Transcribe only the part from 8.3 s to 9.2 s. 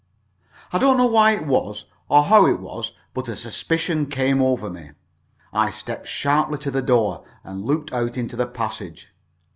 the passage.